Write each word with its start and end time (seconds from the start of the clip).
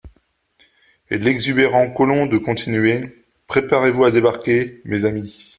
Et 1.11 1.19
l’exubérant 1.19 1.91
colon 1.91 2.25
de 2.25 2.39
continuer: 2.39 3.23
«Préparez-vous 3.47 4.03
à 4.05 4.09
débarquer, 4.09 4.81
mes 4.83 5.05
amis!... 5.05 5.49